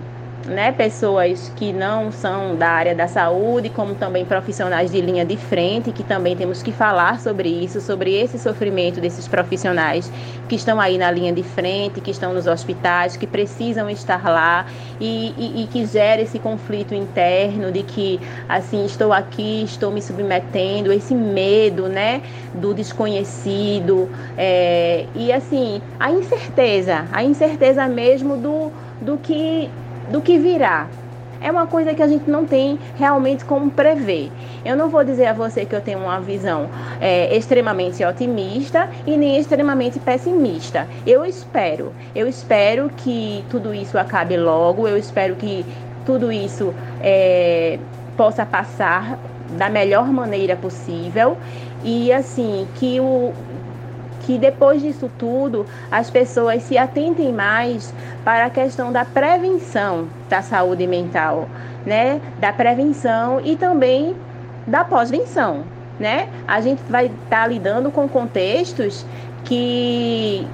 né, 0.50 0.72
pessoas 0.72 1.52
que 1.56 1.72
não 1.72 2.12
são 2.12 2.56
da 2.56 2.70
área 2.70 2.96
da 2.96 3.08
saúde, 3.08 3.70
como 3.70 3.96
também 3.96 4.26
profissionais 4.26 4.92
de 4.92 5.00
linha 5.00 5.24
de 5.24 5.38
frente, 5.38 5.92
que 5.92 6.04
também 6.04 6.36
temos 6.36 6.64
que 6.64 6.72
falar 6.72 7.20
sobre 7.20 7.48
isso, 7.48 7.80
sobre 7.80 8.20
esse 8.20 8.40
sofrimento 8.40 9.00
desses 9.00 9.28
profissionais 9.28 10.12
que 10.48 10.56
estão 10.56 10.80
aí 10.82 10.98
na 10.98 11.12
linha 11.12 11.32
de 11.32 11.44
frente, 11.44 12.02
que 12.02 12.10
estão 12.10 12.34
nos 12.34 12.48
hospitais, 12.48 13.16
que 13.16 13.28
precisam 13.28 13.90
estar 13.90 14.24
lá 14.28 14.66
e, 15.00 15.34
e, 15.38 15.64
e 15.64 15.68
que 15.68 15.86
gera 15.86 16.22
esse 16.22 16.40
conflito 16.40 16.96
interno 16.96 17.72
de 17.72 17.84
que, 17.84 18.20
assim, 18.48 18.84
estou 18.86 19.14
aqui, 19.14 19.64
estou 19.64 19.92
me 19.92 20.02
submetendo, 20.02 20.92
esse 20.92 21.14
medo, 21.14 21.88
né, 21.88 22.22
do 22.56 22.74
desconhecido, 22.74 24.10
é, 24.36 25.06
e 25.14 25.32
assim, 25.32 25.82
a 26.00 26.12
incerteza, 26.12 27.06
a 27.12 27.24
incerteza 27.24 27.88
mesmo 27.88 28.36
do, 28.36 28.72
do 29.00 29.18
que 29.18 29.70
do 30.10 30.22
que 30.22 30.38
virá. 30.38 30.88
É 31.42 31.50
uma 31.50 31.66
coisa 31.68 31.94
que 31.94 32.04
a 32.04 32.08
gente 32.08 32.30
não 32.30 32.46
tem 32.46 32.78
realmente 32.98 33.46
como 33.46 33.72
prever. 33.72 34.30
Eu 34.66 34.76
não 34.76 34.90
vou 34.90 35.04
dizer 35.06 35.28
a 35.28 35.34
você 35.34 35.66
que 35.66 35.74
eu 35.74 35.80
tenho 35.80 36.00
uma 36.00 36.20
visão 36.20 36.68
é, 37.00 37.36
extremamente 37.36 38.04
otimista 38.04 38.90
e 39.08 39.16
nem 39.16 39.38
extremamente 39.38 40.00
pessimista. 40.00 40.86
Eu 41.08 41.26
espero, 41.26 41.94
eu 42.14 42.28
espero 42.28 42.90
que 42.90 43.44
tudo 43.50 43.74
isso 43.74 43.98
acabe 43.98 44.36
logo. 44.36 44.86
Eu 44.86 44.98
espero 44.98 45.36
que 45.36 45.66
tudo 46.06 46.30
isso 46.30 46.74
é, 47.02 47.80
possa 48.18 48.46
passar 48.46 49.18
da 49.58 49.70
melhor 49.70 50.08
maneira 50.08 50.56
possível 50.56 51.38
e 51.84 52.12
assim 52.12 52.68
que 52.76 53.00
o 53.00 53.34
que 54.30 54.38
depois 54.38 54.80
disso 54.80 55.10
tudo 55.18 55.66
as 55.92 56.12
pessoas 56.12 56.62
se 56.62 56.78
atentem 56.78 57.34
mais 57.34 57.92
para 58.24 58.46
a 58.46 58.50
questão 58.52 58.92
da 58.92 59.04
prevenção 59.04 60.08
da 60.30 60.44
saúde 60.44 60.86
mental, 60.86 61.50
né? 61.84 62.22
Da 62.40 62.54
prevenção 62.54 63.42
e 63.44 63.56
também 63.56 64.16
da 64.68 64.84
pós-venção, 64.84 65.64
né? 66.00 66.30
A 66.48 66.62
gente 66.62 66.80
vai 66.88 67.08
estar 67.08 67.42
tá 67.42 67.48
lidando 67.48 67.90
com 67.90 68.08
contextos 68.08 69.04
que 69.46 70.48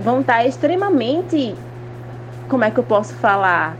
vão 0.00 0.22
estar 0.22 0.36
tá 0.38 0.46
extremamente, 0.46 1.54
como 2.48 2.64
é 2.64 2.70
que 2.70 2.78
eu 2.78 2.84
posso 2.84 3.12
falar, 3.16 3.76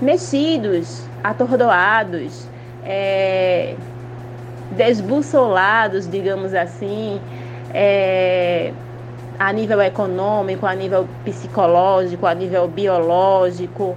mexidos, 0.00 1.02
atordoados, 1.24 2.46
é, 2.84 3.74
desbussolados, 4.70 6.08
digamos 6.08 6.54
assim, 6.54 7.20
é, 7.72 8.72
a 9.38 9.52
nível 9.52 9.80
econômico, 9.80 10.66
a 10.66 10.74
nível 10.74 11.06
psicológico, 11.24 12.26
a 12.26 12.34
nível 12.34 12.68
biológico. 12.68 13.96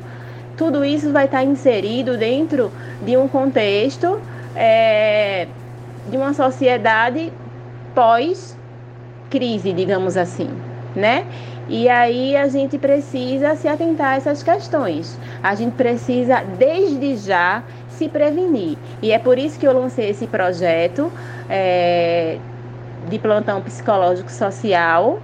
Tudo 0.58 0.86
isso 0.86 1.12
vai 1.12 1.26
estar 1.26 1.44
inserido 1.44 2.18
dentro 2.18 2.72
de 3.02 3.18
um 3.18 3.28
contexto 3.28 4.20
é, 4.56 5.48
de 6.10 6.18
uma 6.18 6.34
sociedade 6.34 7.32
pós-crise, 7.94 9.74
digamos 9.74 10.16
assim, 10.18 10.50
né? 10.96 11.26
E 11.68 11.90
aí 11.90 12.38
a 12.38 12.48
gente 12.48 12.78
precisa 12.78 13.56
se 13.56 13.68
atentar 13.68 14.14
a 14.14 14.16
essas 14.18 14.44
questões. 14.44 15.18
A 15.42 15.56
gente 15.56 15.74
precisa, 15.74 16.44
desde 16.58 17.18
já, 17.18 17.64
se 17.90 18.08
prevenir. 18.08 18.78
E 19.02 19.12
é 19.12 19.18
por 19.18 19.38
isso 19.38 19.60
que 19.60 19.68
eu 19.68 19.74
lancei 19.74 20.10
esse 20.10 20.28
projeto. 20.28 21.12
É, 21.50 22.05
de 23.16 23.20
plantão 23.20 23.62
psicológico 23.62 24.30
social 24.30 25.22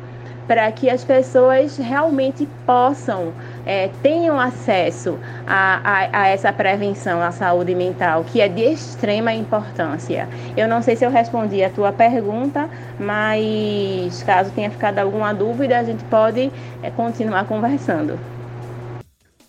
para 0.47 0.71
que 0.71 0.89
as 0.89 1.03
pessoas 1.03 1.77
realmente 1.77 2.47
possam 2.65 3.33
é, 3.65 3.89
tenham 4.01 4.39
acesso 4.39 5.17
a, 5.45 5.79
a, 5.83 6.21
a, 6.21 6.27
essa 6.29 6.51
prevenção 6.51 7.21
à 7.21 7.31
saúde 7.31 7.75
mental, 7.75 8.23
que 8.23 8.41
é 8.41 8.47
de 8.47 8.61
extrema 8.61 9.33
importância. 9.33 10.27
Eu 10.57 10.67
não 10.67 10.81
sei 10.81 10.95
se 10.95 11.05
eu 11.05 11.11
respondi 11.11 11.63
a 11.63 11.69
tua 11.69 11.91
pergunta, 11.91 12.69
mas 12.99 14.23
caso 14.23 14.51
tenha 14.51 14.69
ficado 14.69 14.99
alguma 14.99 15.33
dúvida, 15.33 15.77
a 15.77 15.83
gente 15.83 16.03
pode 16.05 16.51
é, 16.81 16.89
continuar 16.91 17.45
conversando. 17.45 18.19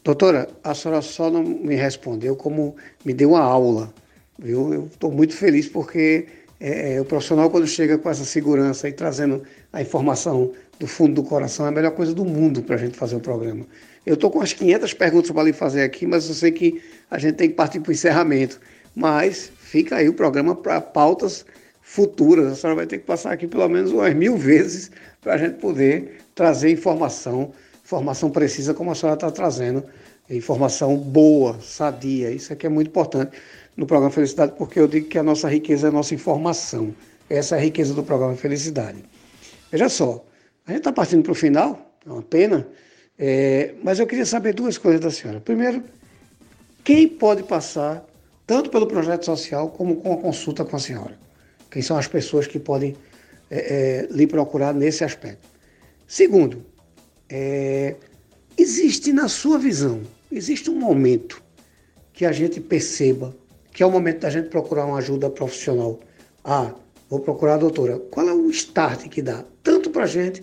Doutora, 0.04 0.48
a 0.62 0.74
senhora 0.74 1.00
só 1.00 1.30
não 1.30 1.42
me 1.42 1.76
respondeu 1.76 2.34
como 2.36 2.74
me 3.04 3.14
deu 3.14 3.30
uma 3.30 3.40
aula, 3.40 3.88
viu? 4.38 4.74
Eu 4.74 4.86
estou 4.86 5.10
muito 5.10 5.34
feliz 5.34 5.68
porque 5.68 6.26
é, 6.64 6.94
é, 6.94 7.00
o 7.00 7.04
profissional, 7.04 7.50
quando 7.50 7.66
chega 7.66 7.98
com 7.98 8.08
essa 8.08 8.24
segurança 8.24 8.88
e 8.88 8.92
trazendo 8.92 9.42
a 9.72 9.82
informação 9.82 10.52
do 10.78 10.86
fundo 10.86 11.20
do 11.20 11.24
coração, 11.24 11.66
é 11.66 11.70
a 11.70 11.72
melhor 11.72 11.90
coisa 11.90 12.14
do 12.14 12.24
mundo 12.24 12.62
para 12.62 12.76
a 12.76 12.78
gente 12.78 12.96
fazer 12.96 13.16
o 13.16 13.20
programa. 13.20 13.66
Eu 14.06 14.14
estou 14.14 14.30
com 14.30 14.40
as 14.40 14.52
500 14.52 14.94
perguntas 14.94 15.32
para 15.32 15.42
lhe 15.42 15.52
fazer 15.52 15.82
aqui, 15.82 16.06
mas 16.06 16.28
eu 16.28 16.34
sei 16.36 16.52
que 16.52 16.80
a 17.10 17.18
gente 17.18 17.34
tem 17.34 17.48
que 17.48 17.56
partir 17.56 17.80
para 17.80 17.90
o 17.90 17.92
encerramento. 17.92 18.60
Mas 18.94 19.50
fica 19.58 19.96
aí 19.96 20.08
o 20.08 20.14
programa 20.14 20.54
para 20.54 20.80
pautas 20.80 21.44
futuras. 21.80 22.52
A 22.52 22.54
senhora 22.54 22.76
vai 22.76 22.86
ter 22.86 22.98
que 22.98 23.06
passar 23.06 23.32
aqui 23.32 23.48
pelo 23.48 23.68
menos 23.68 23.90
umas 23.90 24.14
mil 24.14 24.36
vezes 24.36 24.92
para 25.20 25.34
a 25.34 25.38
gente 25.38 25.56
poder 25.56 26.18
trazer 26.32 26.70
informação, 26.70 27.52
informação 27.84 28.30
precisa 28.30 28.72
como 28.72 28.92
a 28.92 28.94
senhora 28.94 29.16
está 29.16 29.32
trazendo, 29.32 29.82
informação 30.30 30.96
boa, 30.96 31.58
sadia. 31.60 32.30
Isso 32.30 32.52
aqui 32.52 32.66
é 32.66 32.68
muito 32.68 32.86
importante 32.86 33.32
no 33.76 33.86
programa 33.86 34.10
Felicidade, 34.10 34.54
porque 34.56 34.78
eu 34.78 34.86
digo 34.86 35.08
que 35.08 35.18
a 35.18 35.22
nossa 35.22 35.48
riqueza 35.48 35.86
é 35.86 35.90
a 35.90 35.92
nossa 35.92 36.14
informação. 36.14 36.94
Essa 37.28 37.56
é 37.56 37.58
a 37.58 37.62
riqueza 37.62 37.94
do 37.94 38.02
programa 38.02 38.36
Felicidade. 38.36 39.04
Veja 39.70 39.88
só, 39.88 40.24
a 40.66 40.70
gente 40.70 40.80
está 40.80 40.92
partindo 40.92 41.22
para 41.22 41.32
o 41.32 41.34
final, 41.34 41.96
é 42.06 42.10
uma 42.10 42.22
pena, 42.22 42.66
é, 43.18 43.74
mas 43.82 43.98
eu 43.98 44.06
queria 44.06 44.26
saber 44.26 44.54
duas 44.54 44.76
coisas 44.76 45.00
da 45.00 45.10
senhora. 45.10 45.40
Primeiro, 45.40 45.82
quem 46.84 47.08
pode 47.08 47.42
passar 47.42 48.04
tanto 48.46 48.70
pelo 48.70 48.86
projeto 48.86 49.24
social 49.24 49.70
como 49.70 49.96
com 49.96 50.12
a 50.12 50.16
consulta 50.16 50.64
com 50.64 50.76
a 50.76 50.78
senhora? 50.78 51.18
Quem 51.70 51.80
são 51.80 51.96
as 51.96 52.06
pessoas 52.06 52.46
que 52.46 52.58
podem 52.58 52.94
é, 53.50 53.58
é, 53.58 54.08
lhe 54.10 54.26
procurar 54.26 54.74
nesse 54.74 55.04
aspecto? 55.04 55.48
Segundo, 56.06 56.64
é, 57.30 57.96
existe 58.58 59.12
na 59.12 59.28
sua 59.28 59.58
visão, 59.58 60.02
existe 60.30 60.68
um 60.68 60.78
momento 60.78 61.42
que 62.12 62.26
a 62.26 62.32
gente 62.32 62.60
perceba 62.60 63.34
que 63.72 63.82
é 63.82 63.86
o 63.86 63.90
momento 63.90 64.20
da 64.20 64.30
gente 64.30 64.48
procurar 64.48 64.84
uma 64.84 64.98
ajuda 64.98 65.30
profissional. 65.30 65.98
Ah, 66.44 66.72
vou 67.08 67.20
procurar 67.20 67.54
a 67.54 67.58
doutora. 67.58 67.98
Qual 68.10 68.28
é 68.28 68.32
o 68.32 68.50
start 68.50 69.08
que 69.08 69.22
dá? 69.22 69.44
Tanto 69.62 69.90
para 69.90 70.04
a 70.04 70.06
gente, 70.06 70.42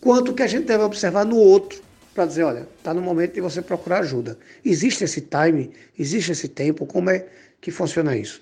quanto 0.00 0.32
que 0.32 0.42
a 0.42 0.46
gente 0.46 0.64
deve 0.66 0.84
observar 0.84 1.24
no 1.24 1.36
outro, 1.36 1.82
para 2.14 2.26
dizer, 2.26 2.44
olha, 2.44 2.68
está 2.78 2.94
no 2.94 3.02
momento 3.02 3.34
de 3.34 3.40
você 3.40 3.60
procurar 3.60 3.98
ajuda. 3.98 4.38
Existe 4.64 5.04
esse 5.04 5.20
time? 5.20 5.72
Existe 5.98 6.32
esse 6.32 6.48
tempo? 6.48 6.86
Como 6.86 7.10
é 7.10 7.26
que 7.60 7.70
funciona 7.70 8.16
isso? 8.16 8.40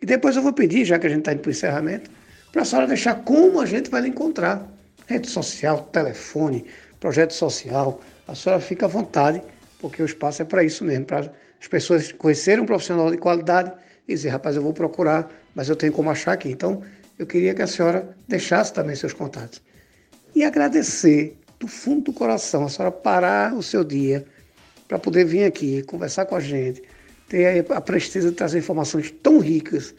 E 0.00 0.06
depois 0.06 0.36
eu 0.36 0.42
vou 0.42 0.52
pedir, 0.52 0.84
já 0.84 0.98
que 0.98 1.06
a 1.06 1.10
gente 1.10 1.20
está 1.20 1.32
indo 1.32 1.40
para 1.40 1.48
o 1.48 1.52
encerramento, 1.52 2.10
para 2.52 2.62
a 2.62 2.64
senhora 2.64 2.86
deixar 2.86 3.16
como 3.24 3.60
a 3.60 3.66
gente 3.66 3.90
vai 3.90 4.02
lhe 4.02 4.08
encontrar. 4.08 4.66
Rede 5.06 5.28
social, 5.28 5.88
telefone, 5.92 6.64
projeto 7.00 7.32
social, 7.32 8.00
a 8.26 8.34
senhora 8.34 8.60
fica 8.60 8.86
à 8.86 8.88
vontade, 8.88 9.42
porque 9.80 10.02
o 10.02 10.06
espaço 10.06 10.42
é 10.42 10.44
para 10.44 10.62
isso 10.62 10.84
mesmo, 10.84 11.06
para 11.06 11.32
as 11.60 11.66
pessoas 11.66 12.12
conhecerem 12.12 12.62
um 12.62 12.66
profissional 12.66 13.10
de 13.10 13.18
qualidade 13.18 13.72
e 14.06 14.14
dizer, 14.14 14.30
rapaz, 14.30 14.56
eu 14.56 14.62
vou 14.62 14.72
procurar, 14.72 15.30
mas 15.54 15.68
eu 15.68 15.76
tenho 15.76 15.92
como 15.92 16.10
achar 16.10 16.32
aqui. 16.32 16.48
Então, 16.48 16.82
eu 17.18 17.26
queria 17.26 17.54
que 17.54 17.62
a 17.62 17.66
senhora 17.66 18.16
deixasse 18.26 18.72
também 18.72 18.94
seus 18.94 19.12
contatos. 19.12 19.60
E 20.34 20.44
agradecer 20.44 21.36
do 21.58 21.66
fundo 21.66 22.04
do 22.04 22.12
coração 22.12 22.64
a 22.64 22.68
senhora 22.68 22.92
parar 22.92 23.54
o 23.54 23.62
seu 23.62 23.82
dia 23.82 24.24
para 24.86 24.98
poder 24.98 25.24
vir 25.24 25.44
aqui 25.44 25.82
conversar 25.82 26.26
com 26.26 26.36
a 26.36 26.40
gente, 26.40 26.82
ter 27.28 27.66
a 27.70 27.80
presteza 27.80 28.30
de 28.30 28.36
trazer 28.36 28.58
informações 28.58 29.10
tão 29.10 29.38
ricas 29.38 29.94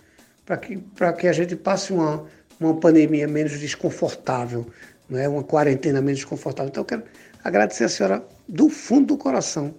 para 0.45 0.57
que, 0.57 0.81
que 1.19 1.27
a 1.27 1.33
gente 1.33 1.55
passe 1.55 1.93
uma, 1.93 2.25
uma 2.59 2.73
pandemia 2.79 3.27
menos 3.27 3.59
desconfortável, 3.59 4.65
não 5.09 5.19
é? 5.19 5.27
uma 5.27 5.43
quarentena 5.43 6.01
menos 6.01 6.19
desconfortável. 6.19 6.69
Então, 6.69 6.81
eu 6.81 6.85
quero 6.85 7.03
agradecer 7.43 7.83
a 7.83 7.89
senhora 7.89 8.25
do 8.47 8.69
fundo 8.69 9.07
do 9.07 9.17
coração 9.17 9.75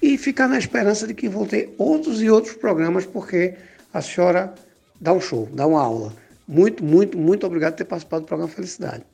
e 0.00 0.16
ficar 0.16 0.48
na 0.48 0.58
esperança 0.58 1.06
de 1.06 1.14
que 1.14 1.28
vão 1.28 1.46
ter 1.46 1.74
outros 1.78 2.22
e 2.22 2.30
outros 2.30 2.54
programas, 2.54 3.04
porque 3.04 3.54
a 3.92 4.00
senhora 4.00 4.54
dá 5.00 5.12
um 5.12 5.20
show, 5.20 5.48
dá 5.52 5.66
uma 5.66 5.82
aula. 5.82 6.12
Muito, 6.46 6.84
muito, 6.84 7.18
muito 7.18 7.46
obrigado 7.46 7.72
por 7.72 7.78
ter 7.78 7.84
participado 7.84 8.22
do 8.22 8.26
programa 8.26 8.50
Felicidade. 8.50 9.04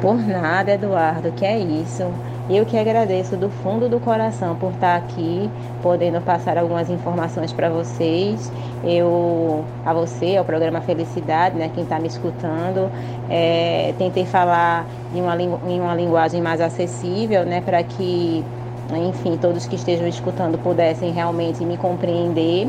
Por 0.00 0.16
nada, 0.16 0.72
Eduardo, 0.72 1.32
que 1.32 1.44
é 1.44 1.58
isso. 1.58 2.02
Eu 2.50 2.66
que 2.66 2.76
agradeço 2.76 3.36
do 3.36 3.48
fundo 3.48 3.88
do 3.88 3.98
coração 4.00 4.56
por 4.56 4.72
estar 4.72 4.96
aqui, 4.96 5.48
podendo 5.82 6.20
passar 6.20 6.58
algumas 6.58 6.90
informações 6.90 7.52
para 7.52 7.70
vocês. 7.70 8.52
Eu, 8.84 9.64
a 9.86 9.94
você, 9.94 10.36
ao 10.36 10.44
programa 10.44 10.80
Felicidade, 10.80 11.56
né, 11.56 11.70
quem 11.72 11.84
está 11.84 11.98
me 11.98 12.08
escutando, 12.08 12.90
é, 13.30 13.94
tentei 13.96 14.26
falar 14.26 14.86
em 15.14 15.22
uma, 15.22 15.40
em 15.40 15.80
uma 15.80 15.94
linguagem 15.94 16.42
mais 16.42 16.60
acessível, 16.60 17.44
né, 17.46 17.60
para 17.60 17.82
que, 17.82 18.44
enfim, 18.90 19.36
todos 19.36 19.66
que 19.66 19.76
estejam 19.76 20.06
escutando 20.06 20.58
pudessem 20.58 21.12
realmente 21.12 21.64
me 21.64 21.76
compreender 21.76 22.68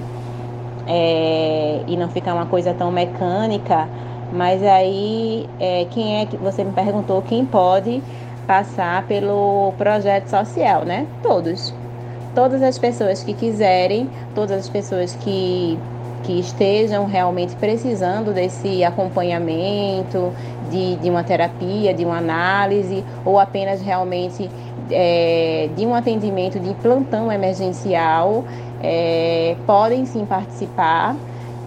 é, 0.87 1.81
e 1.87 1.97
não 1.97 2.09
ficar 2.09 2.33
uma 2.33 2.45
coisa 2.45 2.73
tão 2.73 2.91
mecânica. 2.91 3.87
Mas 4.31 4.63
aí, 4.63 5.47
é, 5.59 5.85
quem 5.91 6.21
é 6.21 6.25
que 6.25 6.37
você 6.37 6.63
me 6.63 6.71
perguntou 6.71 7.21
quem 7.21 7.45
pode 7.45 8.01
passar 8.47 9.05
pelo 9.07 9.73
projeto 9.77 10.27
social, 10.27 10.83
né? 10.83 11.07
Todos. 11.21 11.73
Todas 12.33 12.61
as 12.63 12.77
pessoas 12.79 13.23
que 13.23 13.33
quiserem, 13.33 14.09
todas 14.33 14.57
as 14.57 14.69
pessoas 14.69 15.15
que, 15.15 15.77
que 16.23 16.39
estejam 16.39 17.05
realmente 17.05 17.55
precisando 17.55 18.33
desse 18.33 18.83
acompanhamento, 18.83 20.33
de, 20.73 20.95
de 20.95 21.09
uma 21.09 21.23
terapia, 21.23 21.93
de 21.93 22.03
uma 22.03 22.17
análise, 22.17 23.05
ou 23.23 23.39
apenas 23.39 23.79
realmente 23.79 24.49
é, 24.89 25.69
de 25.75 25.85
um 25.85 25.93
atendimento 25.93 26.59
de 26.59 26.73
plantão 26.73 27.31
emergencial, 27.31 28.43
é, 28.81 29.55
podem 29.67 30.05
sim 30.05 30.25
participar, 30.25 31.15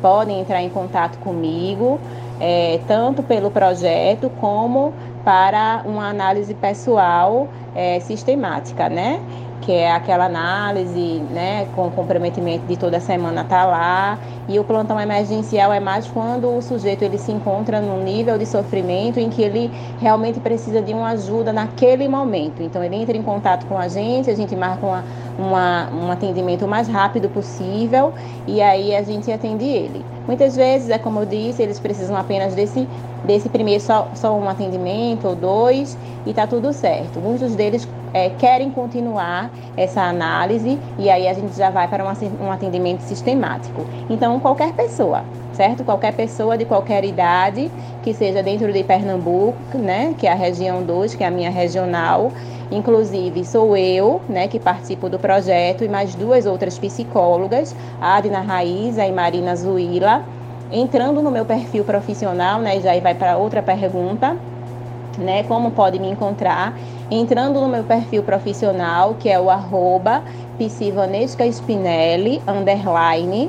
podem 0.02 0.40
entrar 0.40 0.60
em 0.60 0.68
contato 0.68 1.18
comigo, 1.18 2.00
é, 2.40 2.80
tanto 2.88 3.22
pelo 3.22 3.50
projeto 3.50 4.28
como 4.40 4.92
para 5.24 5.82
uma 5.84 6.08
análise 6.08 6.52
pessoal 6.52 7.48
é, 7.74 8.00
sistemática, 8.00 8.88
né? 8.88 9.20
Que 9.60 9.72
é 9.72 9.92
aquela 9.92 10.26
análise, 10.26 11.22
né, 11.30 11.66
com 11.74 11.90
comprometimento 11.90 12.66
de 12.66 12.76
toda 12.76 13.00
semana 13.00 13.44
tá 13.44 13.64
lá, 13.64 14.18
e 14.48 14.58
o 14.58 14.64
plantão 14.64 15.00
emergencial 15.00 15.72
é 15.72 15.80
mais 15.80 16.06
quando 16.06 16.48
o 16.48 16.62
sujeito 16.62 17.02
ele 17.02 17.18
se 17.18 17.32
encontra 17.32 17.80
num 17.80 18.02
nível 18.02 18.38
de 18.38 18.46
sofrimento 18.46 19.18
em 19.18 19.28
que 19.28 19.42
ele 19.42 19.70
realmente 19.98 20.38
precisa 20.38 20.80
de 20.80 20.92
uma 20.92 21.10
ajuda 21.10 21.52
naquele 21.52 22.08
momento. 22.08 22.62
Então 22.62 22.82
ele 22.82 22.96
entra 22.96 23.16
em 23.16 23.22
contato 23.22 23.66
com 23.66 23.76
a 23.76 23.88
gente, 23.88 24.30
a 24.30 24.34
gente 24.34 24.54
marca 24.54 24.86
uma, 24.86 25.04
uma, 25.38 25.90
um 25.92 26.10
atendimento 26.10 26.64
o 26.64 26.68
mais 26.68 26.86
rápido 26.88 27.28
possível 27.28 28.14
e 28.46 28.62
aí 28.62 28.94
a 28.94 29.02
gente 29.02 29.30
atende 29.32 29.64
ele. 29.64 30.15
Muitas 30.26 30.56
vezes, 30.56 30.90
é 30.90 30.98
como 30.98 31.20
eu 31.20 31.26
disse, 31.26 31.62
eles 31.62 31.78
precisam 31.78 32.16
apenas 32.16 32.54
desse, 32.54 32.88
desse 33.24 33.48
primeiro 33.48 33.82
só, 33.82 34.08
só 34.14 34.36
um 34.36 34.48
atendimento 34.48 35.28
ou 35.28 35.36
dois 35.36 35.96
e 36.26 36.34
tá 36.34 36.46
tudo 36.46 36.72
certo. 36.72 37.20
Muitos 37.20 37.54
deles 37.54 37.88
é, 38.12 38.30
querem 38.30 38.70
continuar 38.70 39.50
essa 39.76 40.02
análise 40.02 40.78
e 40.98 41.08
aí 41.08 41.28
a 41.28 41.32
gente 41.32 41.56
já 41.56 41.70
vai 41.70 41.86
para 41.86 42.04
um 42.04 42.50
atendimento 42.50 43.00
sistemático. 43.02 43.86
Então, 44.10 44.40
qualquer 44.40 44.72
pessoa, 44.72 45.22
certo? 45.56 45.84
Qualquer 45.84 46.14
pessoa 46.14 46.56
de 46.58 46.66
qualquer 46.66 47.04
idade, 47.04 47.72
que 48.02 48.12
seja 48.12 48.42
dentro 48.42 48.72
de 48.72 48.84
Pernambuco, 48.84 49.78
né, 49.78 50.14
que 50.18 50.26
é 50.26 50.32
a 50.32 50.34
região 50.34 50.82
2, 50.82 51.14
que 51.14 51.24
é 51.24 51.26
a 51.26 51.30
minha 51.30 51.50
regional, 51.50 52.30
Inclusive, 52.70 53.44
sou 53.44 53.76
eu, 53.76 54.20
né, 54.28 54.48
que 54.48 54.58
participo 54.58 55.08
do 55.08 55.20
projeto, 55.20 55.84
e 55.84 55.88
mais 55.88 56.16
duas 56.16 56.46
outras 56.46 56.76
psicólogas, 56.76 57.72
a 58.00 58.16
Adina 58.16 58.40
Raíza 58.40 59.06
e 59.06 59.12
Marina 59.12 59.54
Zuila. 59.54 60.24
Entrando 60.72 61.22
no 61.22 61.30
meu 61.30 61.44
perfil 61.44 61.84
profissional, 61.84 62.60
né, 62.60 62.80
já 62.80 62.98
vai 62.98 63.14
para 63.14 63.36
outra 63.36 63.62
pergunta, 63.62 64.36
né, 65.16 65.44
como 65.44 65.70
pode 65.70 65.98
me 66.00 66.10
encontrar? 66.10 66.74
entrando 67.08 67.60
no 67.60 67.68
meu 67.68 67.84
perfil 67.84 68.24
profissional, 68.24 69.14
que 69.14 69.28
é 69.28 69.38
o 69.38 69.48
arroba 69.48 70.24
Spinelli, 70.58 72.42
underline, 72.48 73.48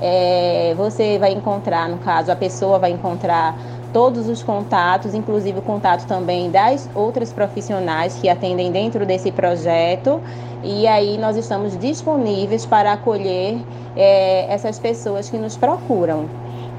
é, 0.00 0.74
você 0.76 1.18
vai 1.18 1.32
encontrar, 1.32 1.88
no 1.88 1.98
caso, 1.98 2.30
a 2.30 2.36
pessoa 2.36 2.78
vai 2.78 2.90
encontrar 2.90 3.56
todos 3.92 4.28
os 4.28 4.42
contatos, 4.42 5.14
inclusive 5.14 5.58
o 5.58 5.62
contato 5.62 6.06
também 6.06 6.50
das 6.50 6.88
outras 6.94 7.32
profissionais 7.32 8.14
que 8.16 8.28
atendem 8.28 8.70
dentro 8.70 9.06
desse 9.06 9.32
projeto. 9.32 10.20
E 10.62 10.86
aí 10.86 11.16
nós 11.18 11.36
estamos 11.36 11.76
disponíveis 11.78 12.66
para 12.66 12.92
acolher 12.92 13.58
é, 13.96 14.52
essas 14.52 14.78
pessoas 14.78 15.30
que 15.30 15.38
nos 15.38 15.56
procuram. 15.56 16.26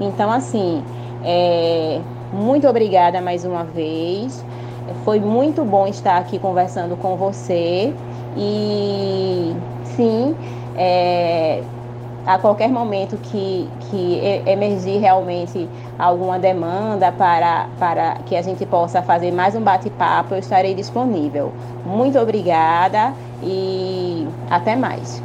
Então, 0.00 0.30
assim, 0.30 0.82
é, 1.24 2.00
muito 2.32 2.68
obrigada 2.68 3.20
mais 3.20 3.44
uma 3.44 3.64
vez. 3.64 4.44
Foi 5.04 5.20
muito 5.20 5.64
bom 5.64 5.86
estar 5.86 6.16
aqui 6.18 6.38
conversando 6.38 6.96
com 6.96 7.16
você 7.16 7.92
e 8.36 9.54
sim, 9.96 10.34
é, 10.76 11.62
a 12.26 12.38
qualquer 12.38 12.68
momento 12.68 13.16
que, 13.18 13.68
que 13.90 14.20
emergir 14.46 14.98
realmente 14.98 15.68
alguma 15.98 16.38
demanda 16.38 17.10
para, 17.12 17.68
para 17.78 18.14
que 18.26 18.36
a 18.36 18.42
gente 18.42 18.64
possa 18.66 19.02
fazer 19.02 19.30
mais 19.32 19.54
um 19.54 19.60
bate-papo, 19.60 20.34
eu 20.34 20.38
estarei 20.38 20.74
disponível. 20.74 21.52
Muito 21.84 22.18
obrigada 22.18 23.14
e 23.42 24.26
até 24.48 24.76
mais. 24.76 25.22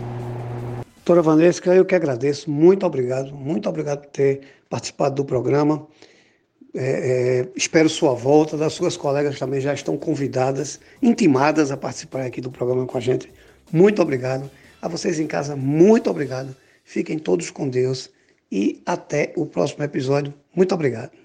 Doutora 1.06 1.22
Vanesca, 1.22 1.74
eu 1.74 1.86
que 1.86 1.94
agradeço, 1.94 2.50
muito 2.50 2.86
obrigado, 2.86 3.32
muito 3.34 3.70
obrigado 3.70 4.02
por 4.02 4.10
ter 4.10 4.42
participado 4.70 5.16
do 5.16 5.26
programa. 5.26 5.86
É, 6.74 7.44
é, 7.44 7.48
espero 7.56 7.88
sua 7.88 8.14
volta, 8.14 8.58
das 8.58 8.74
suas 8.74 8.98
colegas 8.98 9.40
também 9.40 9.62
já 9.62 9.74
estão 9.74 9.96
convidadas, 9.96 10.80
intimadas 11.02 11.72
a 11.72 11.78
participar 11.78 12.24
aqui 12.24 12.42
do 12.42 12.52
programa 12.52 12.86
com 12.86 12.98
a 12.98 13.02
gente. 13.02 13.32
Muito 13.72 14.02
obrigado. 14.02 14.50
A 14.82 14.88
vocês 14.88 15.20
em 15.20 15.28
casa, 15.28 15.56
muito 15.56 16.10
obrigado. 16.10 16.56
Fiquem 16.86 17.18
todos 17.20 17.50
com 17.50 17.68
Deus 17.68 18.10
e 18.50 18.82
até 18.86 19.34
o 19.36 19.46
próximo 19.46 19.84
episódio. 19.84 20.34
Muito 20.56 20.74
obrigado. 20.74 21.25